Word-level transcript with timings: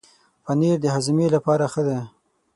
پنېر 0.43 0.77
د 0.81 0.85
هاضمې 0.95 1.27
لپاره 1.35 1.65
ښه 1.73 1.81
دی. 1.87 1.99